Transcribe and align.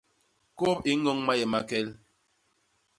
Kôp 0.57 0.77
i 0.89 0.91
ñoñ 1.03 1.17
mayé 1.25 1.45
ma 1.51 1.59
kel. 1.69 1.87